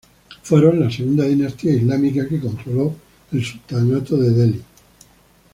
Fueron 0.41 0.79
la 0.79 0.89
segunda 0.89 1.25
dinastía 1.25 1.73
islámica 1.75 2.27
que 2.27 2.39
controló 2.39 2.95
el 3.33 3.45
sultanato 3.45 4.17
de 4.17 4.31
Delhi. 4.31 4.63